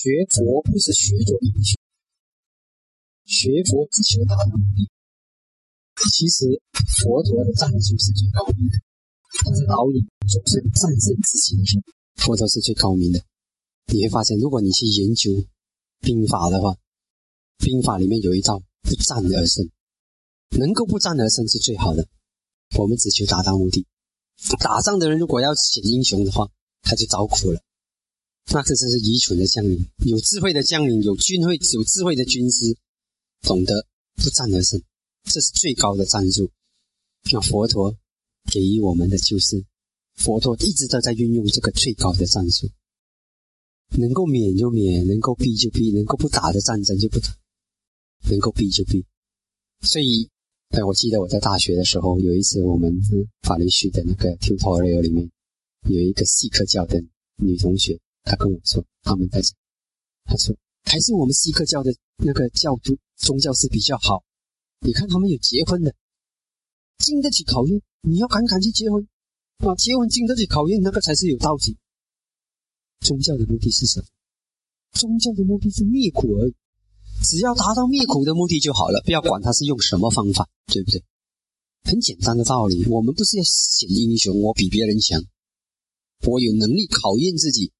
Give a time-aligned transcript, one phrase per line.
[0.00, 1.76] 学佛不是学做英雄，
[3.26, 4.88] 学佛只求达到目的。
[6.10, 6.46] 其实
[6.96, 8.80] 佛陀的战术是最高明的，
[9.28, 11.82] 他的导引总是战胜自己的心。
[12.16, 13.22] 佛陀是最高明的。
[13.92, 15.44] 你会发现，如果你去研究
[16.00, 16.78] 兵法的话，
[17.58, 19.68] 兵法里面有一招不战而胜，
[20.58, 22.08] 能够不战而胜是最好的。
[22.78, 23.86] 我们只求达到目的。
[24.58, 26.48] 打仗的人如果要写英雄的话，
[26.80, 27.60] 他就遭苦了。
[28.46, 32.76] 那这真是愚蠢的将领，有智慧的将领，有军会，有智慧的军师，
[33.42, 34.82] 懂得不战而胜，
[35.24, 36.50] 这是最高的战术。
[37.30, 37.94] 那佛陀
[38.50, 39.64] 给予我们的就是，
[40.16, 42.68] 佛陀一直都在运用这个最高的战术，
[43.98, 47.28] 能够免就免，能够避就避，能够不打的战争就不打，
[48.30, 49.04] 能够避就避。
[49.82, 50.28] 所以，
[50.70, 53.00] 哎，我记得我在大学的时候，有一次我们
[53.42, 55.30] 法律系的那个 tutorial 里面，
[55.88, 57.00] 有一个细课教的
[57.36, 58.00] 女同学。
[58.22, 59.54] 他跟我说，他们在讲，
[60.24, 64.22] 他说还是我们锡克教的那个教徒宗教是比较好。
[64.80, 65.94] 你看他们有结婚的，
[66.98, 69.06] 经得起考验，你要敢敢去结婚
[69.58, 69.74] 啊！
[69.74, 71.76] 结婚经得起考验，那个才是有道理。
[73.00, 74.06] 宗教的目的是什么？
[74.92, 76.54] 宗教的目的是灭苦而已，
[77.22, 81.02] 只要达到灭苦的目的就好了，不要管他是用什么方法，对不对？
[81.84, 85.22] 很简单的道理，我们不是要显英雄，我比别人强，
[86.26, 87.72] 我有能力考验自己。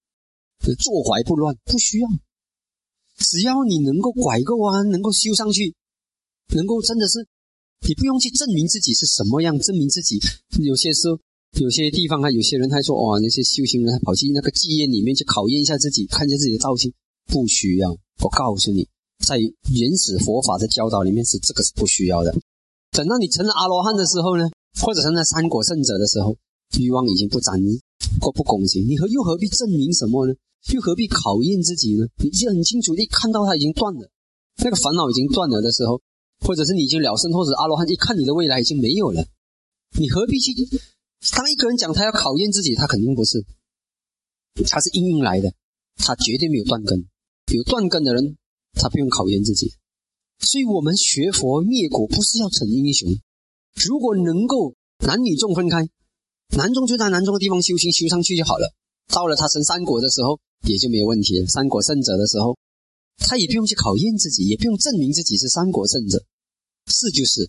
[0.74, 2.08] 坐怀不乱，不需要。
[3.16, 5.74] 只要你能够拐个弯，能够修上去，
[6.54, 7.26] 能够真的是，
[7.86, 10.18] 你不用去证明自己是什么样，证明自己。
[10.64, 11.18] 有些时候，
[11.60, 16.92] 有些地方啊，有些人还说，哇，那些修行人还跑去那个妓院里面去考验一下自己，看一下自己的造型，
[17.26, 17.90] 不需要。
[18.22, 18.88] 我告诉你，
[19.26, 22.34] 在原始佛法的教导里面，是这个是不需要的。
[22.90, 24.48] 等到你成了阿罗汉的时候呢，
[24.80, 26.36] 或者成了三果圣者的时候，
[26.78, 27.60] 欲望已经不沾
[28.20, 30.34] 或不恭敬，你何又何必证明什么呢？
[30.72, 32.06] 又何必考验自己呢？
[32.18, 34.10] 你已经很清楚，一看到他已经断了，
[34.62, 36.00] 那个烦恼已经断了的时候，
[36.40, 39.26] 或者是你已经了生，或者阿罗汉一看你的未来已经没有了，
[39.98, 40.52] 你何必去？
[41.36, 43.44] 当一个人讲他要考验自己，他肯定不是，
[44.66, 45.52] 他是应运来的，
[45.96, 47.06] 他绝对没有断根。
[47.52, 48.36] 有断根的人，
[48.74, 49.72] 他不用考验自己。
[50.38, 53.08] 所以我们学佛灭苦，不是要逞英雄。
[53.74, 54.74] 如果能够
[55.04, 55.88] 男女众分开，
[56.56, 58.72] 男众就在男众的地方修行，修上去就好了。
[59.12, 60.38] 到了他成三国的时候。
[60.68, 61.46] 也就没有问题了。
[61.46, 62.54] 三国圣者的时候，
[63.16, 66.22] 他也不用去考验自己，也不用证明自己是三国圣者，
[66.84, 67.48] 是就是。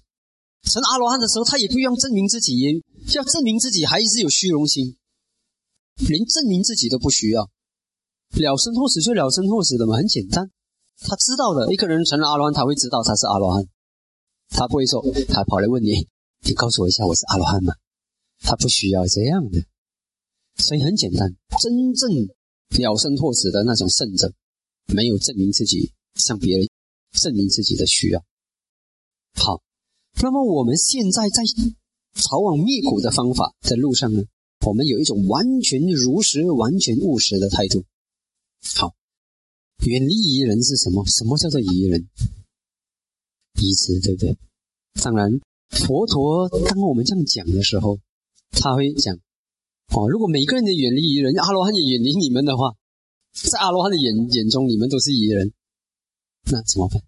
[0.63, 2.57] 成阿罗汉的时候，他也不用证明自己，
[3.13, 4.95] 要证明自己还是有虚荣心，
[6.07, 7.49] 连证明自己都不需要，
[8.31, 10.49] 了生或死就了生或死的嘛，很简单。
[10.99, 13.67] 他知道的，一个人成了阿罗汉，他会知道他是阿罗汉，
[14.47, 16.07] 他不会说他跑来问你，
[16.47, 17.73] 你告诉我一下我是阿罗汉吗？
[18.39, 19.66] 他不需要这样的，
[20.61, 22.29] 所以很简单，真正。
[22.73, 24.33] 了生脱死的那种圣者，
[24.88, 26.69] 没有证明自己向别人
[27.11, 28.23] 证明自己的需要。
[29.33, 29.61] 好，
[30.23, 31.44] 那么我们现在在
[32.13, 34.23] 朝往灭苦的方法的路上呢，
[34.66, 37.83] 我们有一种完全如实、完全务实的态度。
[38.78, 38.95] 好，
[39.85, 41.05] 远离疑人是什么？
[41.07, 42.07] 什么叫做疑人？
[43.59, 44.38] 疑词，对不对？
[45.03, 45.41] 当然，
[45.72, 47.99] 佛陀当我们这样讲的时候，
[48.51, 49.19] 他会讲。
[49.94, 52.75] 哦，如果每个人都远离愚人，阿罗汉也远离你们的话，
[53.34, 55.52] 在阿罗汉的眼眼中，你们都是愚人，
[56.50, 57.02] 那怎么办？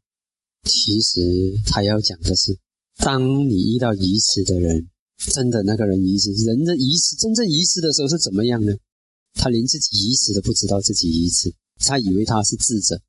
[0.64, 2.58] 其实他要讲的是，
[2.98, 8.74] 当你遇到疑痴的人，真的那个人疑痴，人的疑痴，真正疑痴的时候是怎么样呢？
[9.34, 13.02] 他连自己疑痴都不知道自己疑痴，他以为他是智者。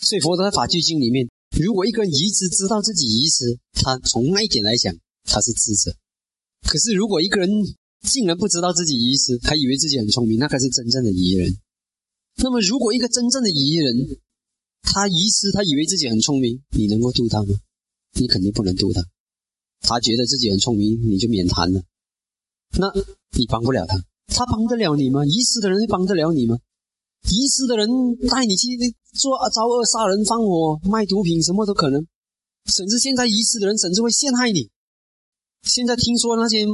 [0.00, 5.96] 所以佛陀在法句经里面，如果一个人疑痴知道自己疑痴，他从那一点来讲，他是智者。
[6.62, 7.50] 可是如果一个人，
[8.02, 11.56] 竟然不知道自己遗失，还以为自己很聪明，那才是真正的疑人。
[12.36, 14.18] 那么，如果一个真正的疑人，
[14.82, 17.54] 他遗失，他以为自己很聪明，你能够渡他吗？
[18.14, 19.02] 你肯定不能渡他。
[19.80, 21.82] 他觉得自己很聪明，你就免谈了。
[22.78, 22.86] 那
[23.36, 23.98] 你帮不了他，
[24.28, 25.26] 他帮得了你吗？
[25.26, 26.56] 遗失的人会帮得了你吗？
[27.28, 27.88] 遗失的人
[28.30, 28.78] 带你去
[29.12, 32.06] 做招恶、杀人、放火、卖毒品，什么都可能。
[32.66, 34.70] 甚至现在遗失的人，甚至会陷害你。
[35.64, 36.64] 现在听说那些。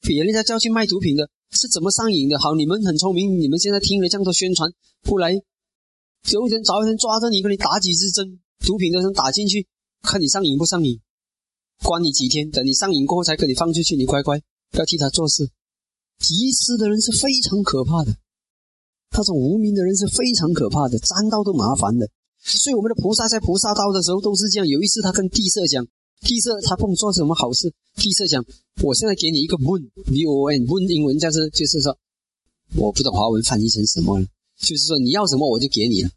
[0.00, 2.38] 别人家叫去卖毒品的，是怎么上瘾的？
[2.38, 4.70] 好，你们很聪明，你们现在听了这样多宣传，
[5.02, 9.66] 后来有一天找一天抓着你，给你打几支针，毒品的人打进去，
[10.02, 11.00] 看你上瘾不上瘾，
[11.82, 14.40] 关你几天，等你上瘾过后才给你放出去，你乖乖
[14.72, 15.50] 要替他做事。
[16.18, 18.16] 集施的人是非常可怕的，
[19.12, 22.08] 那种无名的人是非常可怕的，沾到都麻烦的。
[22.38, 24.66] 所以我们的菩萨在菩萨道的时候都是这样。
[24.66, 25.86] 有一次他跟地色讲。
[26.20, 27.72] 地色他不做什么好事。
[27.96, 28.44] 地色讲，
[28.82, 31.96] 我现在给你一个 moon，v o n moon 英文就是就是说，
[32.76, 34.20] 我不懂华文翻译成什么，
[34.58, 36.10] 就是说你要什么我就给你了。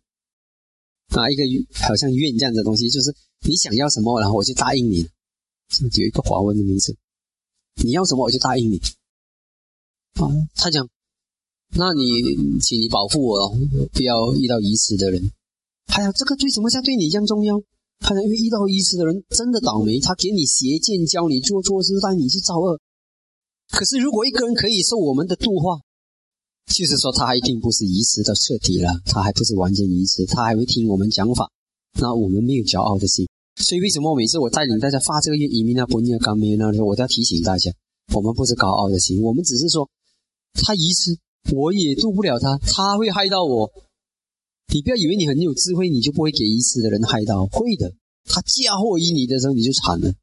[1.09, 1.43] 啊，一个
[1.73, 3.15] 好像愿这样的东西，就是
[3.47, 5.07] 你想要什么，然后我就答应你。
[5.79, 6.97] 有一个华文的名字，
[7.83, 8.81] 你要什么我就答应你。
[10.15, 10.25] 啊，
[10.55, 10.89] 他讲，
[11.75, 13.57] 那你请你保护我哦，
[13.93, 15.31] 不要遇到疑似的人。
[15.87, 17.61] 还有这个对什么像对你一样重要？
[17.99, 22.79] 他讲因为遇到疑似的人真的倒霉，他给你邪见，教你做错事，带你去造恶。
[23.69, 25.79] 可是如果一个人可以受我们的度化，
[26.65, 31.51] 就是说他一定不是疑似的彻底了，他还不是完全疑似，他还会听我们讲法。
[31.99, 33.27] 那我们没有骄傲的心。
[33.57, 36.71] 所以为什么每次我带领大家发这个愿移民啊、不念刚面呢？
[36.85, 37.69] 我都要提醒大家，
[38.13, 39.89] 我们不是高傲的心，我们只是说，
[40.53, 41.17] 他遗失，
[41.53, 43.69] 我也渡不了他，他会害到我。
[44.71, 47.91] 你不要以为你很有智慧，你就不会给遗失的人害到，会的。
[48.25, 50.13] 他嫁祸于你的时候，你就惨了。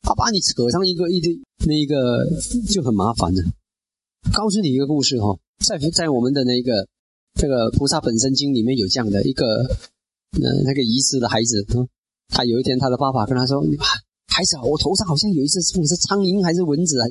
[0.00, 2.26] 他把你扯上一个一堆那个
[2.72, 3.42] 就很麻烦了。
[4.32, 6.88] 告诉你一个故事哈，在在我们的那个
[7.34, 9.44] 这个菩萨本身经里面有这样的一个
[10.40, 11.66] 呃那个遗失的孩子。
[12.28, 13.60] 他有一天，他的爸爸跟他说
[14.26, 17.04] ：“孩子，我头上好像有一只是是苍蝇还是蚊子啊？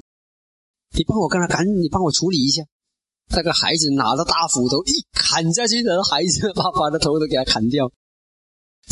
[0.98, 2.64] 你帮我跟他赶，你帮我处理一下。”
[3.34, 7.92] 那个孩子拿着大斧头一砍下去，然后孩子爸爸的头都给他砍掉。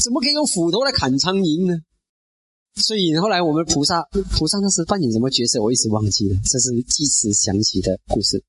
[0.01, 1.79] 怎么可以用斧头来砍苍蝇呢？
[2.75, 6.39] 所以后来我们菩萨，菩萨那时扮演什么角色，我一直忘记了。
[6.45, 8.43] 这是即时想起的故事。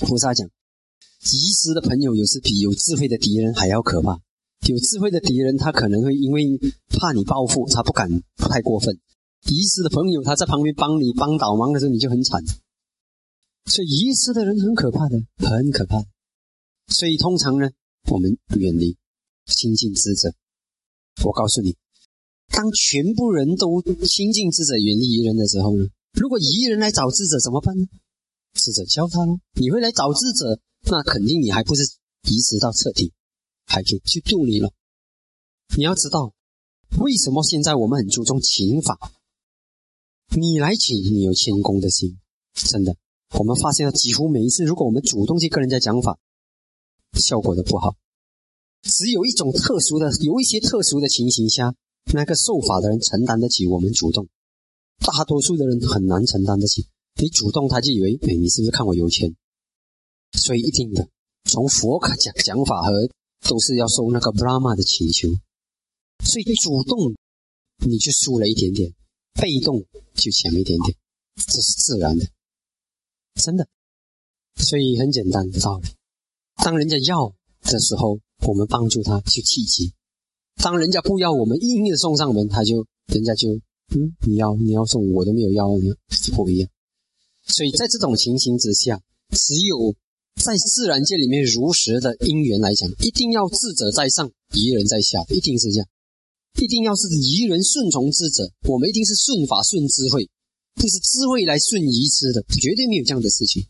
[0.00, 4.18] 菩萨讲，遗失的朋友有时比有智慧的敌人还要可怕。
[4.66, 6.42] 有智慧的敌人，他可能会因为
[6.90, 8.98] 怕你报复，他不敢太过分。
[9.48, 12.42] 遗失的朋友，他在旁边帮你帮倒忙的时候，你就很惨。
[13.68, 16.04] 所以遗失的人很可怕的，很可怕。
[16.88, 17.70] 所以通常呢，
[18.10, 18.96] 我们远离
[19.46, 20.32] 亲近智者。
[21.24, 21.76] 我告诉你，
[22.48, 27.86] 当全部人都亲近智者，远离愚人的时候呢，如果愚人来找智者怎么办呢？
[28.54, 29.38] 智者教他喽。
[29.54, 30.60] 你会来找智者，
[30.90, 31.82] 那肯定你还不是
[32.28, 33.12] 移植到彻底。
[33.66, 34.72] 还可以去度你了。
[35.76, 36.32] 你要知道，
[36.98, 38.98] 为什么现在我们很注重请法？
[40.34, 42.18] 你来请，你有谦恭的心，
[42.54, 42.96] 真的。
[43.36, 46.18] 我们发现了，几乎每一次，如果我们主动去跟人家讲法，
[47.14, 47.96] 效果都不好。
[48.82, 51.74] 只有一种特殊的，有一些特殊的情形下，
[52.12, 54.28] 那个受法的人承担得起我们主动。
[54.98, 56.88] 大多数的人很难承担得起。
[57.20, 59.34] 你主动，他就以为，哎，你是不是看我有钱？
[60.32, 61.08] 所以一定的，
[61.44, 63.08] 从佛讲讲法和。
[63.48, 65.28] 都是要受那个 Brahma 的请求，
[66.24, 67.14] 所以主动
[67.86, 68.92] 你就输了一点点，
[69.32, 70.98] 被动就强一点点，
[71.36, 72.26] 这是自然的，
[73.38, 73.66] 真的。
[74.56, 75.88] 所以很简单的道理，
[76.62, 77.32] 当人家要
[77.62, 79.94] 的时候，我们帮助他去契机；
[80.62, 83.48] 当人家不要，我们硬硬的送上门，他就人家就
[83.94, 85.90] 嗯，你要你要送我都没有要，你
[86.34, 86.68] 不一样。
[87.46, 89.00] 所以在这种情形之下，
[89.30, 89.94] 只有。
[90.38, 95.88] 在自然界里面，如实的因缘来讲，一定要智者在上，愚人在下，一定是这样。
[96.62, 100.30] 一定要是愚人顺从智者，我们一定是顺法顺智慧，
[100.78, 103.66] 就是智慧来瞬移吃的，绝对没有这样的事情。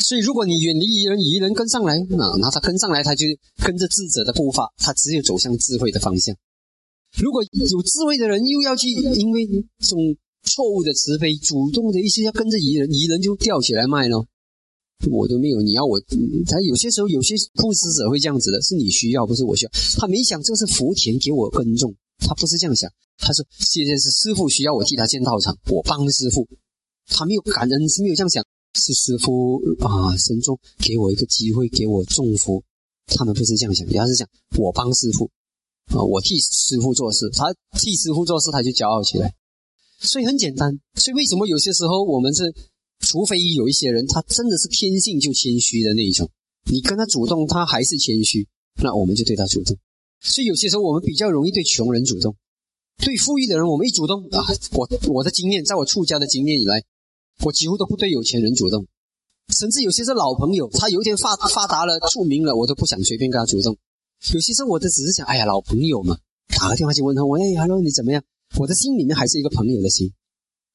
[0.00, 3.26] 所以，如果你远离愚人，愚人跟上来，那那他跟上来，他就
[3.62, 6.34] 跟着智者的步伐，他只有走向智慧的方向。
[7.20, 9.46] 如果有智慧的人又要去，因为
[9.78, 9.98] 这种
[10.44, 14.24] 错误的慈悲，主动的一些要跟着愚人，愚人就吊起来卖了。
[15.10, 16.00] 我都没有，你要我，
[16.46, 19.70] 他有些时候有些布施者会这样子的，是你需要，不是我需要。
[19.98, 22.90] 他没想这是福田给我耕种，他不是这样想。
[23.18, 26.46] 他说现在是师傅需要我替他建道场，我帮师傅。
[27.06, 28.44] 他没有感恩，是没有这样想，
[28.74, 32.62] 是师傅啊，神宗给我一个机会，给我种福。
[33.06, 35.28] 他们不是这样想，而是想我帮师傅
[35.86, 37.28] 啊，我替师傅做事。
[37.30, 39.34] 他替师傅做事，他就骄傲起来。
[40.00, 42.54] 所以很简单，所以为什么有些时候我们是？
[43.02, 46.30] 除非有一些人，他真的是天性就谦虚的那一种，
[46.70, 48.48] 你跟他主动，他还是谦虚，
[48.82, 49.76] 那我们就对他主动。
[50.20, 52.36] 所以有些时候我们比较容易对穷人主动，
[52.98, 54.40] 对富裕的人，我们一主动啊，
[54.72, 56.84] 我我的经验，在我出家的经验以来，
[57.44, 58.86] 我几乎都不对有钱人主动，
[59.58, 63.76] 甚至有些是老朋友，他有一天发发达了、出名了，我都不想随便跟他主动。
[64.32, 66.16] 有些时候我都只是想，哎呀，老朋友嘛，
[66.56, 68.22] 打个电话去问他，喂，hello，你怎么样？
[68.60, 70.12] 我的心里面还是一个朋友的心。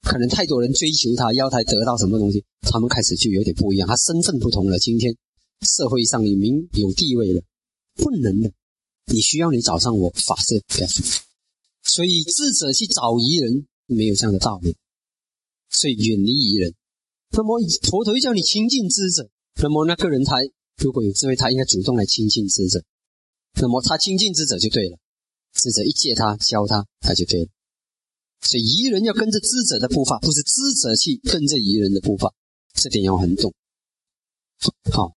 [0.02, 3.88] 可能太多人追求他，要他得到什么东西，他们开始就有点不一样。
[3.88, 5.16] 他身份不同了，今天
[5.62, 7.42] 社会上有名有地位了，
[7.96, 8.52] 不能的。
[9.06, 10.62] 你需要你找上我法师，
[11.84, 14.76] 所以智者去找愚人没有这样的道理，
[15.70, 16.74] 所以远离愚人。
[17.32, 19.30] 那么佛陀叫你亲近智者，
[19.62, 20.36] 那么那个人他
[20.78, 22.84] 如果有智慧，他应该主动来亲近智者。
[23.60, 24.98] 那么他亲近智者就对了，
[25.54, 27.50] 智者一借他教他，他就对了。
[28.42, 32.34] 所以愚人要跟着知者的步伐，不是知者去跟着愚人的步伐，
[32.74, 33.54] 这点要很懂。
[34.92, 35.16] 好，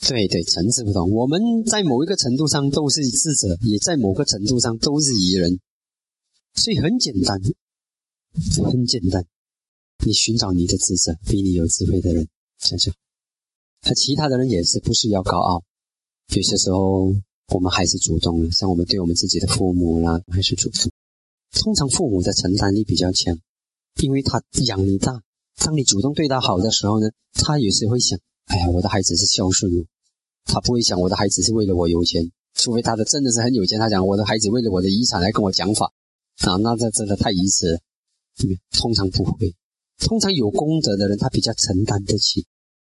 [0.00, 1.10] 对对，层次不同。
[1.10, 5.60] 我们在某一个程度上都是智者，也在某个程度上都是愚人，
[6.54, 7.40] 所以很简单，
[8.64, 9.26] 很简单。
[10.04, 12.28] 你寻找你的智者，比你有智慧的人，
[12.58, 12.94] 想想。
[13.80, 15.62] 他其他的人也是不是要高傲？
[16.34, 17.14] 有些时候
[17.48, 20.90] 我们还是主动的，像我们对我们自己的父母啦，还是主动。
[21.52, 23.38] 通常父母的承担力比较强，
[24.02, 25.22] 因为他养你大。
[25.56, 28.18] 当你主动对他好的时候呢，他有时会想。
[28.46, 29.84] 哎呀，我的孩子是孝顺的，
[30.44, 33.78] 他不会想我的孩子是为了我有钱，除非他的真的是很有钱。
[33.78, 35.92] 他讲我的孩子为了我的遗产来跟我讲法
[36.46, 37.78] 啊，那这真的太愚痴了。
[38.70, 39.54] 通常不会，
[39.98, 42.46] 通常有功德的人他比较承担得起。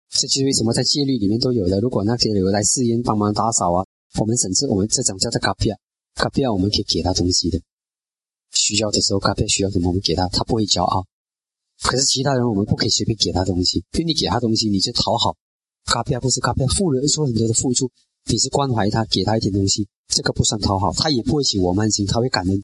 [0.10, 1.79] 这就是为什么在戒律里面都有的。
[1.81, 3.86] 如果那些有来寺院帮忙打扫啊，
[4.20, 5.75] 我们甚至我们这种叫做卡比亚，
[6.15, 7.60] 卡比亚我们可以给他东西的，
[8.51, 11.08] 需要的时候卡比亚需要什么我们给他，他不会骄傲。
[11.81, 15.36] 可是其他人，我们不可以随便给他东西，因为你给他东西，你就讨好。
[15.86, 17.89] 卡皮亚不是卡皮亚，付了说很多的付出，
[18.25, 22.63] 你是关怀他，给他一点东西，这个不算讨好，他也不会起我慢心，他会感恩。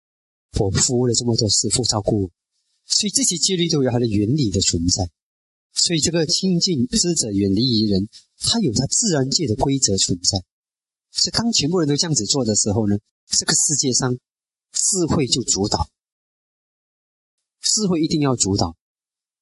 [0.59, 2.31] 我服务了这么多师傅照顾我，
[2.85, 5.09] 所以这些戒律都有它的原理的存在。
[5.73, 8.07] 所以这个亲近知者，远离愚人，
[8.39, 10.43] 它有它自然界的规则存在。
[11.11, 12.97] 所以当全部人都这样子做的时候呢，
[13.29, 14.17] 这个世界上
[14.71, 15.89] 智慧就主导，
[17.61, 18.75] 智慧一定要主导。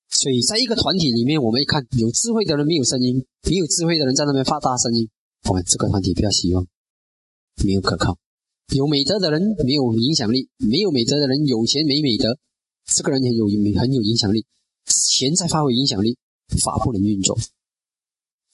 [0.10, 5.10] 所以在一个团体里面，我们一看有智慧的人没有声音，没有智慧的人在那边发大声音，
[5.50, 6.65] 我们这个团体比较希望
[7.63, 8.17] 没有可靠。
[8.74, 12.38] 有美德的人没有影响力，没有美德的人有钱没美德，
[12.86, 13.46] 这个人很有
[13.79, 14.46] 很有影响力，
[14.86, 16.17] 钱在发挥影响力，
[16.63, 17.38] 法不能运作。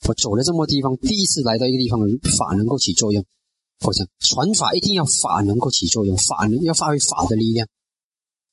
[0.08, 2.00] 我走了这么地方，第一次来到一个地方，
[2.38, 3.24] 法能够起作用。
[3.84, 7.68] 我想传法一定要法能够起作用，法能要发挥法的力量。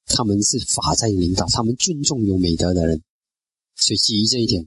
[0.07, 3.03] 他们是法在领导，他们尊重有美德的人，
[3.77, 4.67] 所以基于这一点，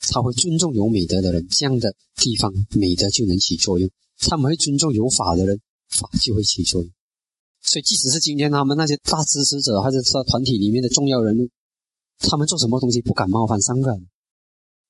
[0.00, 3.90] 他会尊重有美德的人，这样的地方美德就能起作用。
[4.18, 5.58] 他们会尊重有法的人，
[5.88, 6.90] 法就会起作用。
[7.62, 11.48] 所以即使是今天他们那些大支持者，或者是团体里面的重要人物，
[12.18, 14.06] 他们做什么东西不敢冒犯三个人，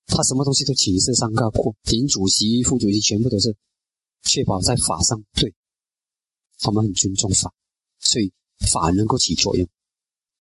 [0.06, 3.54] 他什么东西都请示三个过，连主席、副主席全部都是
[4.24, 5.54] 确保在法上对，
[6.58, 7.52] 他们很尊重法，
[8.00, 8.32] 所以
[8.70, 9.68] 法能够起作用。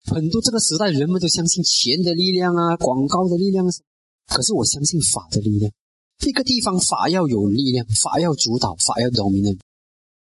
[0.03, 3.65] 很多这个时代人们都相信钱的力量啊，广告的力量。
[4.27, 5.71] 可是我相信法的力量。
[6.25, 9.59] 一个地方法要有力量，法要主导，法要 dominant。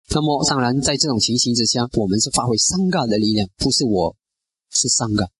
[0.08, 4.16] 那么当然，在这种情形之下，我们是发挥三个的力量，不是我
[4.70, 5.30] 是三个。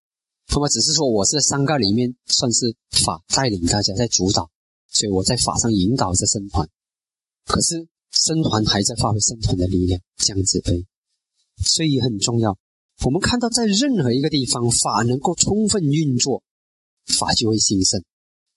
[0.52, 4.50] 那么只是说我是三个里面算是法带领大家在主导，
[4.88, 6.68] 所以我在法上引导着僧团。
[7.46, 10.86] 可是僧团还在发挥僧团的力量，这样子而已。
[11.64, 12.58] 所以很重要。
[13.04, 16.42] 我们看到，在任何一个地方，法能够充分运作，
[17.06, 18.00] 法就会兴盛；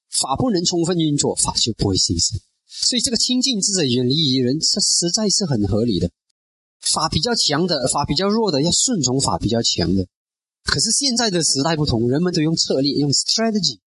[0.09, 2.39] 法不能充分运作，法就不会兴盛。
[2.67, 6.09] 所以，这个亲近之者远离愚人，这实在是很合理的。
[6.81, 10.07] 法比较强的，法比较弱的，要顺从法比较强的。
[10.63, 13.79] 可是现在的时代不同，人们都用策略，用 strategy，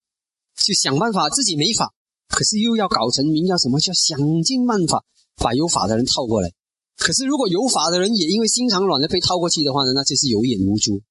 [0.57, 1.93] 就想办法自己没法，
[2.29, 5.05] 可是又要搞成名，叫什么叫想尽办法
[5.37, 6.53] 把有法的人套过来。
[6.97, 9.93] 可是，如果有法的人也因为心肠软的被套过去的话呢？
[9.95, 11.03] 那就是有眼无珠。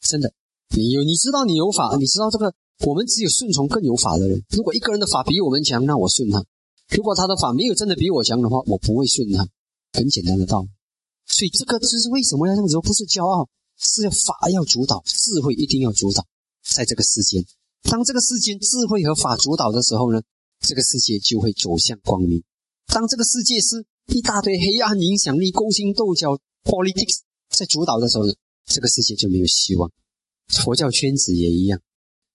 [0.00, 0.32] 真的，
[0.76, 2.54] 你有你知道你有法，你知道这个，
[2.86, 4.42] 我们只有顺从更有法的人。
[4.50, 6.38] 如果一个人的法比我们强，那我顺他；
[6.96, 9.48] 如果他的法没有真的比我强的话，我不会顺他。
[9.92, 10.68] 很简单的道理。
[11.26, 12.78] 所以这个就是为什么要这样子？
[12.80, 16.24] 不是骄傲，是要法要主导，智慧一定要主导。
[16.62, 17.44] 在这个世间，
[17.82, 20.22] 当这个世间智慧和法主导的时候呢，
[20.60, 22.44] 这个世界就会走向光明。
[22.88, 23.86] 当这个世界是。
[24.08, 27.18] 一大堆黑暗影响力、勾心斗角、politics
[27.50, 28.24] 在主导的时候，
[28.64, 29.92] 这个世界就没有希望。
[30.48, 31.78] 佛教圈子也一样，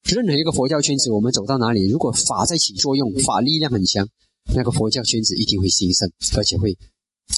[0.04, 4.08] 任何一个佛教圈子，我们走到哪里，如果法在起作用，法力量很强，
[4.54, 6.78] 那个佛教圈子一定会兴盛，而且会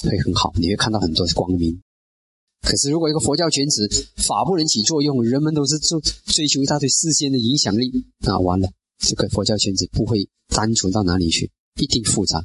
[0.02, 1.80] 会很好，你会看到很多光明。
[2.60, 8.68] 可是，如果一个佛教圈子法不能起作用，人们都是追追求一大堆世间的影响力，那完了，
[8.98, 12.44] 这个佛教圈子不会单纯到哪里去，一定复杂。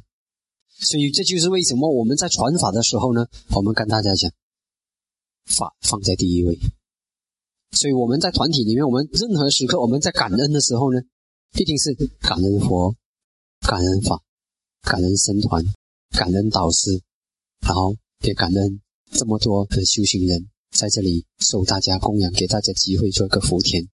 [0.82, 4.32] 所以这就是为什么我们在传法的时候呢，我们跟大家讲，
[5.46, 6.60] 法放在第一位。
[7.72, 11.00] 所以我们在团体里面，我们任何时刻我们在感恩的时候呢，
[11.54, 12.96] 一定是感恩佛、
[13.62, 14.22] 感恩法、
[14.82, 15.64] 感恩僧团、
[16.10, 17.02] 感恩导师，
[17.62, 17.96] 然后
[18.26, 23.88] 也感恩这么多的修行人在这里受大家供养，给大家机会做一个福田。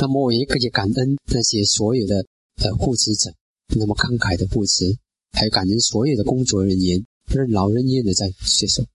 [0.00, 2.26] 那么我也可以感恩那些所有的
[2.56, 3.32] 呃护持者，
[3.76, 4.98] 那么慷慨的护持。
[5.34, 8.86] 还有感恩所有的工作人员任劳任怨的在接受，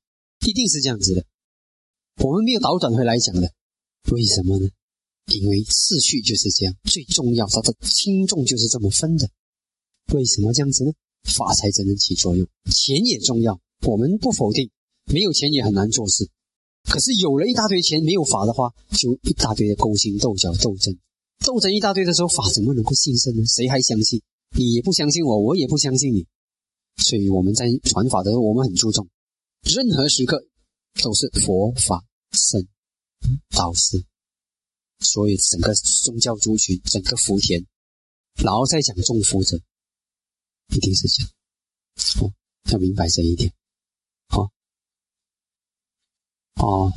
[0.48, 1.26] 一定是这样子的。
[2.24, 3.52] 我们没有倒转回来讲的，
[4.12, 4.70] 为什么呢？
[5.28, 9.30] 因为次序就是这样，最重要，它的轻重就是这么分的。
[10.14, 10.92] 为什么这样子呢？
[11.24, 12.48] 法才真正起作用。
[12.72, 14.72] 钱也重要，我们不否定，
[15.12, 16.30] 没有钱也很难做事。
[16.90, 20.98] 可是有了一大堆钱，没有法的话，就一大堆的勾心斗角、斗争，
[21.46, 23.46] 斗争一大堆的时候，法怎么能够兴盛呢？
[23.46, 24.22] 谁还相信？
[24.52, 26.28] 你也不相信我，我也不相信你。
[26.98, 29.08] 所以我们在传法的时候，我们很注重，
[29.64, 30.46] 任何时刻
[31.02, 32.68] 都是佛法僧
[33.50, 34.04] 导师，
[35.00, 37.66] 所以整个宗教族群、整个福田，
[38.44, 39.62] 然后再讲众福者，
[40.76, 41.32] 一定是这样。
[42.22, 42.34] 哦，
[42.72, 43.54] 要明白这一点。
[44.28, 44.52] 好，
[46.56, 46.92] 哦，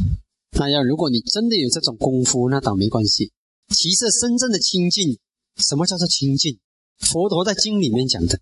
[0.50, 3.32] 那要如果你真的有这种功夫，那倒没关系。
[3.68, 5.18] 其实真正的清净，
[5.56, 6.58] 什么叫做清净？
[7.02, 8.40] 佛陀在经里面讲的。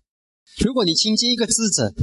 [0.57, 1.93] 如果你亲近一个智者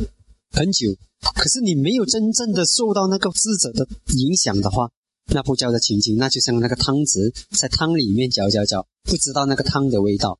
[0.50, 0.94] 很久，
[1.34, 3.86] 可是你没有真正的受到那个智者的
[4.16, 4.90] 影响的话，
[5.26, 10.38] 那不叫做亲近，那就像那个汤匙在汤里面搅搅搅，不知道那个汤的味道。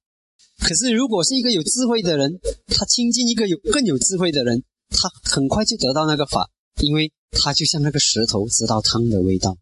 [0.59, 9.57] 可是如果是一个有智慧的人，他亲近一个有更有智慧的人，他很快就得到那个法，因为他就像那个石头知道汤的味道，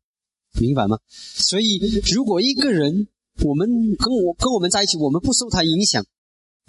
[0.61, 0.99] 明白吗？
[1.11, 1.79] 所以
[2.15, 3.09] 如果一个人，
[3.45, 6.07] 我们跟我跟我们在一起，我们不受他影响。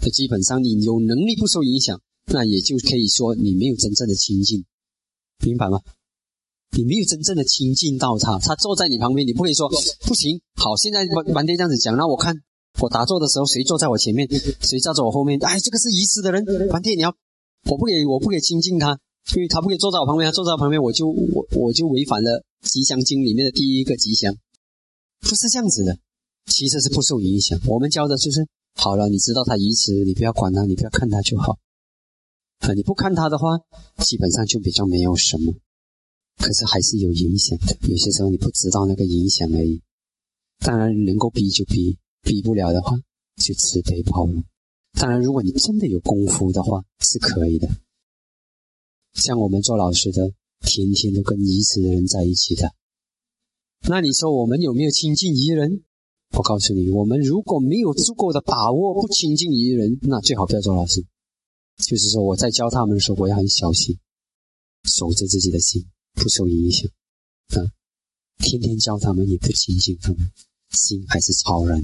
[0.00, 4.64] 那基本上，你有能力不受影响，那也就可以说你没有真正的亲近，
[5.44, 5.80] 明白吗？
[6.70, 9.68] 你没有真正的亲近到他，他坐在你旁边，你不可以说
[10.06, 10.40] 不行。
[10.54, 12.36] 好，现在完完爹这样子讲，那我看
[12.80, 14.28] 我打坐的时候，谁坐在我前面，
[14.60, 15.36] 谁站在我后面？
[15.44, 17.12] 哎，这个是遗失的人，完爹你要，
[17.64, 19.00] 我不给我不给亲近他，
[19.34, 24.36] 因为他不可以坐在我旁边，他坐在我旁边，我就我我就违反了《吉祥经》里面的第一个吉祥，
[25.20, 25.98] 不是这样子的，
[26.46, 27.58] 其实是不受影响。
[27.66, 28.46] 我们教的就是。
[28.80, 31.58] 好了，你知道他遗词，你不要管他，你不要看他就好。
[32.60, 33.58] 啊，你不看他的话，
[34.04, 35.52] 基本上就比较没有什么。
[36.36, 39.82] 可是还是有影响的，有些时候你不知道那个影响而已。
[40.60, 42.96] 当然，能够逼就逼，逼不了的话
[43.34, 44.44] 就慈悲包容。
[44.92, 47.68] 当然，如果你真的有功夫的话，是可以的。
[49.14, 50.30] 像我们做老师的，
[50.60, 52.72] 天天都跟遗词的人在一起的，
[53.88, 55.82] 那你说我们有没有亲近遗人？
[56.36, 61.04] 我告诉你，我们如果没有足够的把握，不亲近于人，那最好不要做老师。
[61.78, 63.98] 就是说，我在教他们的时候，我要很小心，
[64.84, 66.90] 守着自己的心，不受影响。
[67.48, 67.72] 啊，
[68.38, 70.30] 天天教他们也不亲近他们，
[70.70, 71.80] 心还是超然。